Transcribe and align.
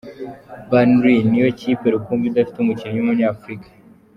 Burnley 0.69 1.19
ni 1.29 1.37
yo 1.43 1.49
kipe 1.59 1.85
rukumbi 1.93 2.25
idafite 2.27 2.57
umukinnyi 2.59 2.97
w’Umunyafurika. 2.99 3.67